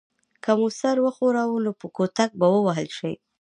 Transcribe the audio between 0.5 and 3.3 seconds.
مو سر وښوراوه نو په کوتک به ووهل شئ.